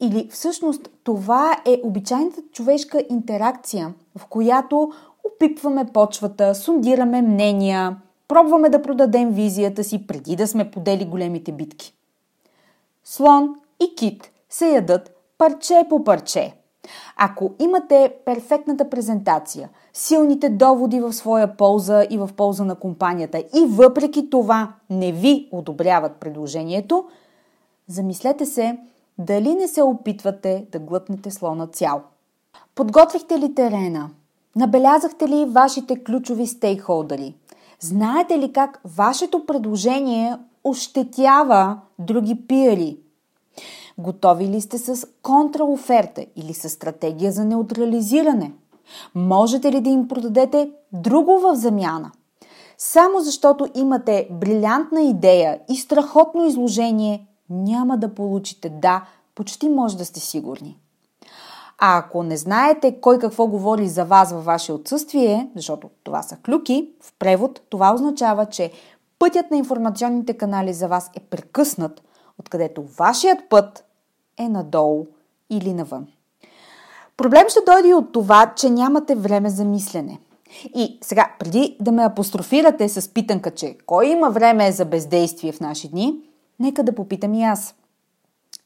или 0.00 0.28
всъщност 0.32 0.88
това 1.04 1.56
е 1.66 1.80
обичайната 1.84 2.42
човешка 2.52 3.04
интеракция, 3.10 3.94
в 4.18 4.26
която 4.26 4.92
опипваме 5.24 5.86
почвата, 5.92 6.54
сундираме 6.54 7.22
мнения, 7.22 7.96
Пробваме 8.28 8.68
да 8.68 8.82
продадем 8.82 9.30
визията 9.30 9.84
си 9.84 10.06
преди 10.06 10.36
да 10.36 10.48
сме 10.48 10.70
подели 10.70 11.04
големите 11.04 11.52
битки. 11.52 11.94
Слон 13.04 13.54
и 13.80 13.94
кит 13.94 14.30
се 14.50 14.68
ядат 14.68 15.10
парче 15.38 15.86
по 15.88 16.04
парче. 16.04 16.54
Ако 17.16 17.54
имате 17.58 18.14
перфектната 18.24 18.90
презентация, 18.90 19.68
силните 19.92 20.48
доводи 20.48 21.00
в 21.00 21.12
своя 21.12 21.56
полза 21.56 22.06
и 22.10 22.18
в 22.18 22.30
полза 22.36 22.64
на 22.64 22.74
компанията 22.74 23.38
и 23.38 23.66
въпреки 23.66 24.30
това 24.30 24.72
не 24.90 25.12
ви 25.12 25.48
одобряват 25.52 26.16
предложението, 26.16 27.04
замислете 27.88 28.46
се 28.46 28.78
дали 29.18 29.54
не 29.54 29.68
се 29.68 29.82
опитвате 29.82 30.66
да 30.72 30.78
глътнете 30.78 31.30
слона 31.30 31.66
цял. 31.66 32.02
Подготвихте 32.74 33.38
ли 33.38 33.54
терена? 33.54 34.10
Набелязахте 34.56 35.28
ли 35.28 35.44
вашите 35.44 36.04
ключови 36.04 36.46
стейкхолдери? 36.46 37.34
Знаете 37.80 38.38
ли 38.38 38.52
как 38.52 38.80
вашето 38.84 39.46
предложение 39.46 40.38
ощетява 40.64 41.80
други 41.98 42.46
пиари? 42.48 42.96
Готови 43.98 44.48
ли 44.48 44.60
сте 44.60 44.78
с 44.78 45.06
контраоферта 45.22 46.26
или 46.36 46.54
с 46.54 46.68
стратегия 46.68 47.32
за 47.32 47.44
неутрализиране? 47.44 48.52
Можете 49.14 49.72
ли 49.72 49.80
да 49.80 49.90
им 49.90 50.08
продадете 50.08 50.70
друго 50.92 51.38
в 51.38 51.54
замяна? 51.54 52.12
Само 52.78 53.20
защото 53.20 53.66
имате 53.74 54.28
брилянтна 54.30 55.02
идея 55.02 55.60
и 55.70 55.76
страхотно 55.76 56.46
изложение, 56.46 57.26
няма 57.50 57.98
да 57.98 58.14
получите 58.14 58.68
да, 58.68 59.04
почти 59.34 59.68
може 59.68 59.96
да 59.96 60.04
сте 60.04 60.20
сигурни. 60.20 60.78
А 61.78 61.98
ако 61.98 62.22
не 62.22 62.36
знаете 62.36 63.00
кой 63.00 63.18
какво 63.18 63.46
говори 63.46 63.88
за 63.88 64.04
вас 64.04 64.32
във 64.32 64.44
ваше 64.44 64.72
отсъствие, 64.72 65.50
защото 65.56 65.90
това 66.04 66.22
са 66.22 66.36
клюки, 66.36 66.90
в 67.02 67.12
превод 67.18 67.60
това 67.68 67.94
означава, 67.94 68.46
че 68.46 68.72
пътят 69.18 69.50
на 69.50 69.56
информационните 69.56 70.34
канали 70.34 70.72
за 70.72 70.88
вас 70.88 71.10
е 71.14 71.20
прекъснат, 71.20 72.02
откъдето 72.38 72.82
вашият 72.82 73.38
път 73.48 73.84
е 74.38 74.48
надолу 74.48 75.06
или 75.50 75.72
навън. 75.72 76.06
Проблем 77.16 77.44
ще 77.48 77.60
дойде 77.66 77.94
от 77.94 78.12
това, 78.12 78.52
че 78.56 78.70
нямате 78.70 79.14
време 79.14 79.50
за 79.50 79.64
мислене. 79.64 80.20
И 80.74 80.98
сега, 81.02 81.30
преди 81.38 81.76
да 81.80 81.92
ме 81.92 82.04
апострофирате 82.04 82.88
с 82.88 83.08
питанка, 83.08 83.50
че 83.50 83.76
кой 83.86 84.06
има 84.06 84.30
време 84.30 84.72
за 84.72 84.84
бездействие 84.84 85.52
в 85.52 85.60
наши 85.60 85.88
дни, 85.88 86.16
нека 86.60 86.82
да 86.82 86.94
попитам 86.94 87.34
и 87.34 87.44
аз. 87.44 87.74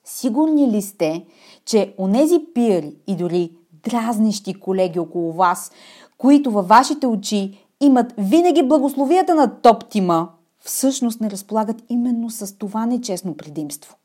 Сигурни 0.04 0.70
ли 0.70 0.82
сте, 0.82 1.24
че 1.64 1.94
онези 1.98 2.38
пиери 2.54 2.94
и 3.06 3.16
дори 3.16 3.52
дразнещи 3.72 4.54
колеги 4.54 4.98
около 4.98 5.32
вас, 5.32 5.72
които 6.18 6.50
във 6.50 6.68
вашите 6.68 7.06
очи 7.06 7.66
имат 7.80 8.14
винаги 8.18 8.62
благословията 8.62 9.34
на 9.34 9.60
топ 9.60 9.88
тима, 9.88 10.28
всъщност 10.60 11.20
не 11.20 11.30
разполагат 11.30 11.82
именно 11.88 12.30
с 12.30 12.58
това 12.58 12.86
нечестно 12.86 13.36
предимство? 13.36 13.96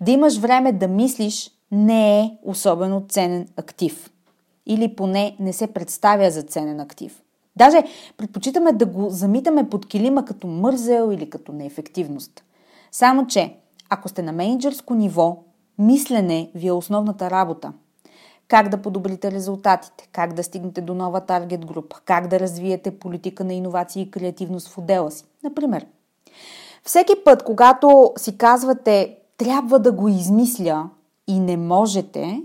Да 0.00 0.10
имаш 0.10 0.38
време 0.38 0.72
да 0.72 0.88
мислиш 0.88 1.50
не 1.72 2.20
е 2.20 2.38
особено 2.42 3.04
ценен 3.08 3.48
актив. 3.56 4.10
Или 4.66 4.96
поне 4.96 5.36
не 5.40 5.52
се 5.52 5.66
представя 5.66 6.30
за 6.30 6.42
ценен 6.42 6.80
актив. 6.80 7.22
Даже 7.56 7.84
предпочитаме 8.16 8.72
да 8.72 8.86
го 8.86 9.10
замитаме 9.10 9.68
под 9.68 9.86
килима 9.86 10.24
като 10.24 10.46
мързел 10.46 11.12
или 11.12 11.30
като 11.30 11.52
неефективност. 11.52 12.44
Само, 12.92 13.26
че 13.26 13.56
ако 13.90 14.08
сте 14.08 14.22
на 14.22 14.32
менеджерско 14.32 14.94
ниво, 14.94 15.36
мислене 15.78 16.50
ви 16.54 16.66
е 16.66 16.72
основната 16.72 17.30
работа. 17.30 17.72
Как 18.48 18.68
да 18.68 18.82
подобрите 18.82 19.30
резултатите, 19.30 20.08
как 20.12 20.32
да 20.32 20.42
стигнете 20.42 20.80
до 20.80 20.94
нова 20.94 21.20
таргет 21.20 21.66
група, 21.66 21.96
как 22.04 22.28
да 22.28 22.40
развиете 22.40 22.98
политика 22.98 23.44
на 23.44 23.54
иновации 23.54 24.02
и 24.02 24.10
креативност 24.10 24.68
в 24.68 24.78
отдела 24.78 25.10
си, 25.10 25.24
например. 25.44 25.86
Всеки 26.84 27.12
път, 27.24 27.42
когато 27.42 28.12
си 28.16 28.38
казвате 28.38 29.18
трябва 29.38 29.78
да 29.78 29.92
го 29.92 30.08
измисля 30.08 30.90
и 31.26 31.40
не 31.40 31.56
можете, 31.56 32.42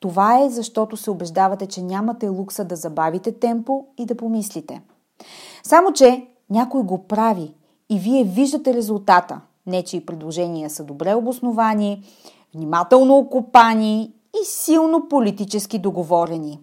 това 0.00 0.44
е 0.44 0.50
защото 0.50 0.96
се 0.96 1.10
убеждавате, 1.10 1.66
че 1.66 1.82
нямате 1.82 2.28
лукса 2.28 2.64
да 2.64 2.76
забавите 2.76 3.32
темпо 3.32 3.86
и 3.98 4.06
да 4.06 4.16
помислите. 4.16 4.82
Само, 5.62 5.92
че 5.92 6.26
някой 6.50 6.82
го 6.82 7.06
прави 7.06 7.54
и 7.90 7.98
вие 7.98 8.24
виждате 8.24 8.74
резултата. 8.74 9.40
Нечии 9.68 10.06
предложения 10.06 10.70
са 10.70 10.84
добре 10.84 11.14
обосновани, 11.14 12.04
внимателно 12.54 13.18
окопани 13.18 14.12
и 14.42 14.44
силно 14.44 15.08
политически 15.08 15.78
договорени. 15.78 16.60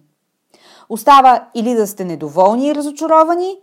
Остава 0.88 1.48
или 1.54 1.74
да 1.74 1.86
сте 1.86 2.04
недоволни 2.04 2.68
и 2.68 2.74
разочаровани, 2.74 3.56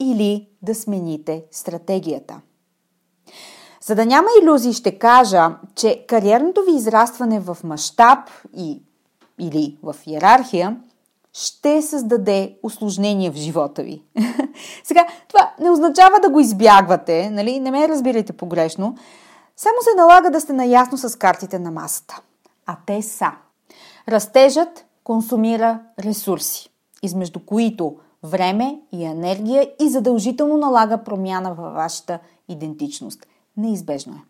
или 0.00 0.48
да 0.62 0.74
смените 0.74 1.44
стратегията. 1.50 2.40
За 3.82 3.94
да 3.94 4.06
няма 4.06 4.28
иллюзии, 4.42 4.72
ще 4.72 4.98
кажа, 4.98 5.56
че 5.74 6.04
кариерното 6.08 6.62
ви 6.62 6.76
израстване 6.76 7.40
в 7.40 7.58
мащаб 7.64 8.18
и 8.56 8.82
или 9.38 9.78
в 9.82 9.96
иерархия 10.06 10.80
ще 11.32 11.82
създаде 11.82 12.58
осложнения 12.62 13.32
в 13.32 13.34
живота 13.34 13.82
ви. 13.82 14.02
Сега, 14.84 15.06
това 15.28 15.54
не 15.60 15.70
означава 15.70 16.20
да 16.22 16.30
го 16.30 16.40
избягвате, 16.40 17.30
нали? 17.30 17.60
не 17.60 17.70
ме 17.70 17.88
разбирайте 17.88 18.32
погрешно. 18.32 18.94
Само 19.56 19.76
се 19.82 19.96
налага 19.96 20.30
да 20.30 20.40
сте 20.40 20.52
наясно 20.52 20.98
с 20.98 21.18
картите 21.18 21.58
на 21.58 21.70
масата. 21.70 22.20
А 22.66 22.76
те 22.86 23.02
са. 23.02 23.30
Растежът 24.08 24.84
консумира 25.04 25.80
ресурси, 25.98 26.70
измежду 27.02 27.40
които 27.40 27.96
време 28.22 28.80
и 28.92 29.04
енергия 29.04 29.70
и 29.80 29.88
задължително 29.88 30.56
налага 30.56 31.04
промяна 31.04 31.54
във 31.54 31.74
вашата 31.74 32.18
идентичност. 32.48 33.26
Неизбежно 33.56 34.12
е. 34.12 34.24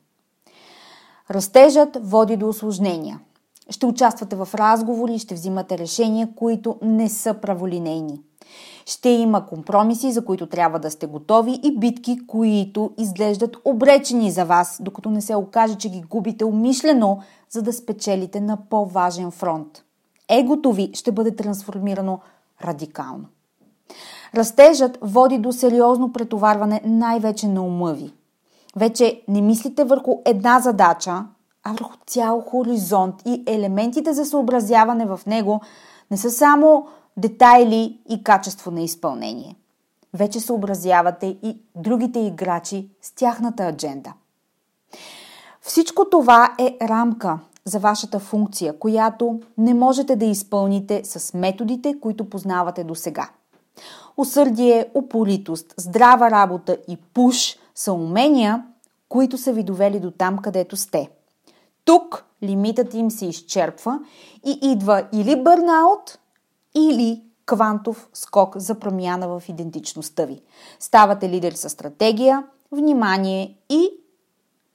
Растежът 1.31 1.99
води 2.03 2.37
до 2.37 2.49
осложнения. 2.49 3.21
Ще 3.71 3.87
участвате 3.87 4.37
в 4.37 4.49
разговори 4.55 5.19
ще 5.19 5.35
взимате 5.35 5.79
решения, 5.79 6.29
които 6.37 6.77
не 6.83 7.09
са 7.09 7.35
праволинейни. 7.35 8.21
Ще 8.87 9.09
има 9.09 9.47
компромиси, 9.47 10.13
за 10.13 10.25
които 10.25 10.47
трябва 10.47 10.79
да 10.79 10.91
сте 10.91 11.07
готови 11.07 11.61
и 11.63 11.79
битки, 11.79 12.27
които 12.27 12.91
изглеждат 12.99 13.57
обречени 13.65 14.31
за 14.31 14.45
вас, 14.45 14.81
докато 14.81 15.11
не 15.11 15.21
се 15.21 15.35
окаже, 15.35 15.75
че 15.75 15.89
ги 15.89 16.03
губите 16.03 16.45
умишлено, 16.45 17.19
за 17.51 17.63
да 17.63 17.73
спечелите 17.73 18.41
на 18.41 18.59
по-важен 18.71 19.31
фронт. 19.31 19.85
Егото 20.29 20.73
ви 20.73 20.91
ще 20.95 21.13
бъде 21.13 21.37
трансформирано 21.37 22.21
радикално. 22.65 23.25
Растежът 24.35 24.99
води 25.03 25.39
до 25.39 25.53
сериозно 25.53 26.13
претоварване 26.13 26.81
най-вече 26.85 27.49
на 27.49 27.63
ума 27.63 27.93
ви. 27.93 28.13
Вече 28.77 29.23
не 29.29 29.41
мислите 29.41 29.85
върху 29.85 30.19
една 30.25 30.61
задача, 30.61 31.25
а 31.65 31.73
върху 31.73 31.97
цял 32.07 32.41
хоризонт 32.41 33.23
и 33.27 33.45
елементите 33.47 34.13
за 34.13 34.25
съобразяване 34.25 35.07
в 35.07 35.21
него 35.27 35.61
не 36.11 36.17
са 36.17 36.31
само 36.31 36.87
детайли 37.17 37.99
и 38.09 38.25
качество 38.25 38.71
на 38.71 38.81
изпълнение. 38.81 39.57
Вече 40.15 40.41
съобразявате 40.41 41.27
и 41.43 41.59
другите 41.77 42.19
играчи 42.19 42.91
с 43.03 43.13
тяхната 43.15 43.63
адженда. 43.63 44.13
Всичко 45.61 46.05
това 46.11 46.55
е 46.59 46.77
рамка 46.83 47.39
за 47.65 47.79
вашата 47.79 48.19
функция, 48.19 48.79
която 48.79 49.41
не 49.59 49.75
можете 49.75 50.17
да 50.17 50.25
изпълните 50.25 51.03
с 51.05 51.35
методите, 51.35 52.01
които 52.01 52.31
познавате 52.31 52.85
до 52.85 52.95
сега. 52.95 53.29
Усърдие, 54.17 54.91
упоритост, 54.95 55.75
здрава 55.77 56.31
работа 56.31 56.77
и 56.89 56.97
пуш 56.97 57.57
са 57.75 57.93
умения, 57.93 58.65
които 59.09 59.39
са 59.39 59.53
ви 59.53 59.63
довели 59.63 60.01
до 60.01 60.11
там, 60.11 60.39
където 60.39 60.77
сте. 60.77 61.11
Тук 61.85 62.25
лимитът 62.43 62.95
им 62.95 63.11
се 63.11 63.27
изчерпва 63.27 64.01
и 64.47 64.59
идва 64.63 65.09
или 65.13 65.43
бърнаут, 65.43 66.19
или 66.75 67.23
квантов 67.47 68.09
скок 68.13 68.57
за 68.59 68.75
промяна 68.75 69.29
в 69.29 69.49
идентичността 69.49 70.25
ви. 70.25 70.43
Ставате 70.79 71.29
лидер 71.29 71.53
със 71.53 71.73
стратегия, 71.73 72.45
внимание 72.73 73.59
и 73.71 73.91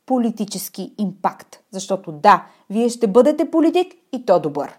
политически 0.06 0.94
импакт. 0.98 1.60
Защото 1.72 2.12
да, 2.12 2.46
вие 2.70 2.90
ще 2.90 3.08
бъдете 3.08 3.52
политик 3.52 3.94
и 4.12 4.26
то 4.26 4.40
добър. 4.40 4.78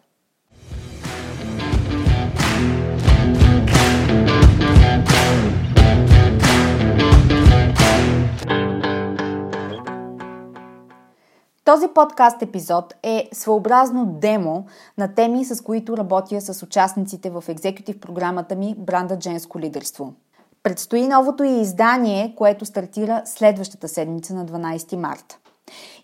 Този 11.67 11.89
подкаст 11.89 12.43
епизод 12.43 12.95
е 13.03 13.29
своеобразно 13.33 14.07
демо 14.07 14.67
на 14.99 15.15
теми, 15.15 15.45
с 15.45 15.63
които 15.63 15.97
работя 15.97 16.41
с 16.41 16.63
участниците 16.63 17.31
в 17.31 17.45
екзекутив 17.49 18.01
програмата 18.01 18.57
ми 18.57 18.75
Бранда 18.79 19.19
Женско 19.21 19.61
лидерство. 19.61 20.13
Предстои 20.63 21.09
новото 21.09 21.45
и 21.45 21.61
издание, 21.61 22.35
което 22.37 22.65
стартира 22.65 23.23
следващата 23.25 23.89
седмица 23.89 24.35
на 24.35 24.47
12 24.47 24.97
марта. 24.97 25.39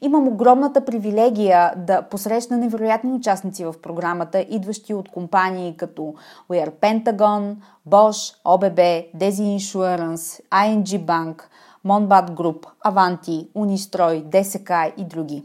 Имам 0.01 0.29
огромната 0.29 0.85
привилегия 0.85 1.75
да 1.77 2.03
посрещна 2.03 2.57
невероятни 2.57 3.13
участници 3.13 3.65
в 3.65 3.75
програмата, 3.83 4.47
идващи 4.49 4.95
от 4.95 5.09
компании 5.09 5.77
като 5.77 6.15
We 6.51 6.67
Are 6.67 6.71
Pentagon, 6.71 7.57
Bosch, 7.89 8.37
OBB, 8.45 9.07
Desi 9.17 9.59
Insurance, 9.59 10.41
ING 10.53 11.05
Bank, 11.05 11.43
Monbat 11.87 12.31
Group, 12.31 12.67
Avanti, 12.85 13.53
Unistroy, 13.55 14.23
ДСК 14.23 14.71
и 14.97 15.05
други. 15.05 15.45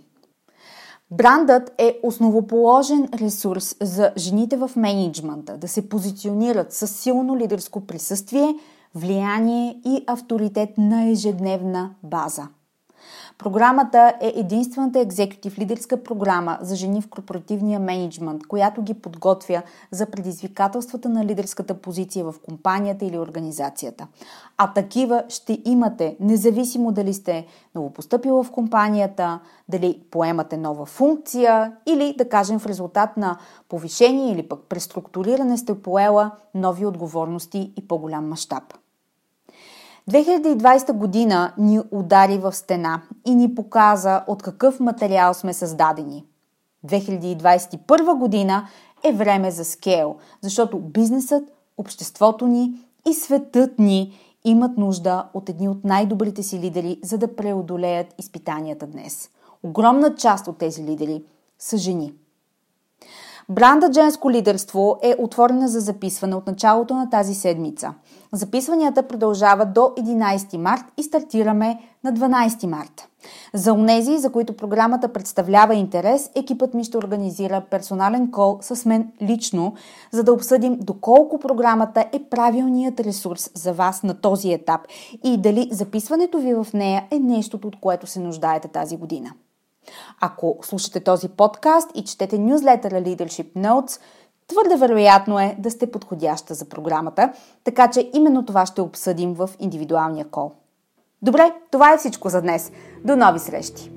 Брандът 1.12 1.72
е 1.78 2.00
основоположен 2.04 3.10
ресурс 3.14 3.76
за 3.82 4.12
жените 4.18 4.58
в 4.58 4.72
менеджмента 4.76 5.58
да 5.58 5.68
се 5.68 5.90
позиционират 5.90 6.74
с 6.74 6.88
силно 6.88 7.38
лидерско 7.38 7.86
присъствие, 7.86 8.56
влияние 8.96 9.82
и 9.86 10.04
авторитет 10.08 10.70
на 10.78 11.10
ежедневна 11.10 11.92
база. 12.04 12.48
Програмата 13.38 14.14
е 14.22 14.34
единствената 14.36 15.00
екзекутив 15.00 15.60
лидерска 15.60 16.04
програма 16.04 16.58
за 16.62 16.76
жени 16.76 17.02
в 17.02 17.10
корпоративния 17.10 17.80
менеджмент, 17.80 18.48
която 18.48 18.82
ги 18.82 18.94
подготвя 18.94 19.62
за 19.92 20.06
предизвикателствата 20.06 21.10
на 21.10 21.26
лидерската 21.26 21.74
позиция 21.74 22.26
в 22.26 22.36
компанията 22.46 23.06
или 23.06 23.20
организацията. 23.20 24.08
А 24.58 24.74
такива 24.74 25.24
ще 25.30 25.62
имате, 25.66 26.18
независимо 26.20 26.92
дали 26.92 27.14
сте 27.14 27.46
новопостъпила 27.76 28.44
в 28.44 28.52
компанията, 28.52 29.40
дали 29.70 30.02
поемате 30.12 30.58
нова 30.58 30.86
функция 30.86 31.74
или, 31.86 32.16
да 32.18 32.30
кажем, 32.30 32.60
в 32.60 32.66
резултат 32.66 33.18
на 33.18 33.38
повишение 33.70 34.32
или 34.32 34.48
пък 34.48 34.60
преструктуриране 34.70 35.58
сте 35.58 35.82
поела 35.82 36.32
нови 36.56 36.86
отговорности 36.86 37.74
и 37.78 37.88
по-голям 37.88 38.30
мащаб. 38.30 38.64
2020 40.12 40.94
година 40.94 41.54
ни 41.58 41.80
удари 41.92 42.38
в 42.38 42.54
стена 42.54 43.02
и 43.26 43.36
ни 43.36 43.56
показа 43.56 44.24
от 44.28 44.44
какъв 44.44 44.80
материал 44.80 45.34
сме 45.34 45.54
създадени. 45.54 46.26
2021 46.86 48.18
година 48.18 48.68
е 49.04 49.14
време 49.14 49.52
за 49.52 49.66
скейл, 49.66 50.16
защото 50.42 50.80
бизнесът, 50.80 51.44
обществото 51.78 52.48
ни 52.48 52.74
и 53.10 53.14
светът 53.14 53.80
ни 53.80 54.14
имат 54.46 54.78
нужда 54.78 55.26
от 55.34 55.50
едни 55.50 55.70
от 55.70 55.84
най-добрите 55.84 56.44
си 56.44 56.60
лидери, 56.60 57.00
за 57.04 57.18
да 57.18 57.36
преодолеят 57.36 58.16
изпитанията 58.18 58.88
днес. 58.88 59.30
Огромна 59.64 60.16
част 60.16 60.48
от 60.48 60.58
тези 60.58 60.84
лидери 60.84 61.24
са 61.60 61.78
жени. 61.78 62.14
Бранда 63.50 63.90
Женско 63.94 64.32
лидерство 64.32 64.98
е 65.04 65.16
отворена 65.20 65.68
за 65.68 65.80
записване 65.80 66.36
от 66.36 66.48
началото 66.48 66.94
на 66.94 67.10
тази 67.10 67.36
седмица. 67.36 67.94
Записванията 68.34 69.08
продължават 69.08 69.74
до 69.74 69.82
11 69.82 70.58
март 70.58 70.84
и 70.98 71.04
стартираме 71.04 71.80
на 72.04 72.14
12 72.14 72.66
март. 72.66 73.08
За 73.54 73.74
унези, 73.74 74.18
за 74.18 74.32
които 74.32 74.58
програмата 74.58 75.14
представлява 75.14 75.76
интерес, 75.76 76.30
екипът 76.36 76.74
ми 76.74 76.84
ще 76.84 76.98
организира 76.98 77.62
персонален 77.72 78.32
кол 78.32 78.58
с 78.62 78.86
мен 78.86 79.12
лично, 79.22 79.74
за 80.12 80.24
да 80.24 80.34
обсъдим 80.34 80.78
доколко 80.82 81.40
програмата 81.40 82.06
е 82.12 82.24
правилният 82.30 83.00
ресурс 83.00 83.52
за 83.54 83.74
вас 83.74 84.04
на 84.04 84.22
този 84.22 84.52
етап 84.52 84.82
и 85.24 85.38
дали 85.38 85.70
записването 85.72 86.40
ви 86.40 86.54
в 86.54 86.68
нея 86.74 87.08
е 87.12 87.20
нещото, 87.20 87.68
от 87.68 87.80
което 87.80 88.08
се 88.08 88.20
нуждаете 88.20 88.68
тази 88.68 88.98
година. 88.98 89.32
Ако 90.22 90.58
слушате 90.62 91.00
този 91.00 91.30
подкаст 91.30 91.92
и 91.96 92.04
четете 92.04 92.38
нюзлетъра 92.38 93.02
Leadership 93.02 93.54
Notes, 93.54 94.00
твърде 94.48 94.76
вероятно 94.76 95.40
е 95.40 95.56
да 95.60 95.72
сте 95.72 95.92
подходяща 95.92 96.54
за 96.54 96.66
програмата, 96.66 97.34
така 97.64 97.90
че 97.90 98.10
именно 98.14 98.46
това 98.46 98.66
ще 98.66 98.82
обсъдим 98.82 99.34
в 99.34 99.50
индивидуалния 99.60 100.26
кол. 100.26 100.52
Добре, 101.22 101.54
това 101.72 101.94
е 101.94 101.98
всичко 101.98 102.30
за 102.30 102.42
днес. 102.42 102.72
До 103.06 103.16
нови 103.16 103.40
срещи! 103.40 103.92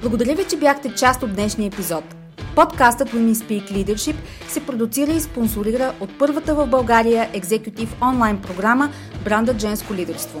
Благодаря 0.00 0.34
ви, 0.34 0.48
че 0.48 0.56
бяхте 0.56 0.94
част 0.94 1.22
от 1.22 1.34
днешния 1.34 1.66
епизод– 1.66 2.04
Подкастът 2.58 3.08
Women 3.08 3.34
Speak 3.34 3.72
Leadership 3.72 4.16
се 4.48 4.66
продуцира 4.66 5.12
и 5.12 5.20
спонсорира 5.20 5.92
от 6.00 6.18
първата 6.18 6.54
в 6.54 6.66
България 6.66 7.30
екзекутив 7.32 7.96
онлайн 8.02 8.42
програма 8.42 8.90
Бранда 9.24 9.58
Женско 9.58 9.94
лидерство. 9.94 10.40